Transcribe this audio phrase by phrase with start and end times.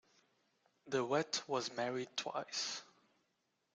[0.89, 2.81] De Wet was married twice.